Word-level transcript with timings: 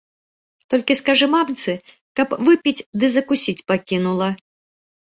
Толькі 0.73 0.95
скажы 1.01 1.25
мамцы, 1.35 1.75
каб 2.21 2.35
выпіць 2.49 2.77
ды 2.99 3.05
закусіць 3.19 3.61
пакінула. 3.71 4.29